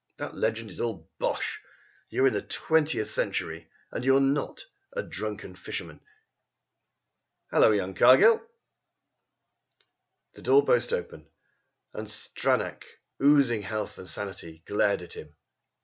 That 0.17 0.33
legend 0.33 0.71
is 0.71 0.81
all 0.81 1.07
bosh! 1.19 1.61
You're 2.09 2.25
in 2.25 2.33
the 2.33 2.41
twentieth 2.41 3.11
century, 3.11 3.69
and 3.91 4.03
you're 4.03 4.19
not 4.19 4.65
a 4.93 5.03
drunken 5.03 5.53
fisherman" 5.53 6.01
"Hullo, 7.51 7.69
young 7.69 7.93
Cargill!" 7.93 8.43
The 10.33 10.41
door 10.41 10.65
burst 10.65 10.91
open 10.91 11.29
and 11.93 12.07
Stranack, 12.07 12.81
oozing 13.21 13.61
health 13.61 13.99
and 13.99 14.09
sanity, 14.09 14.63
glared 14.65 15.03
at 15.03 15.13
him. 15.13 15.35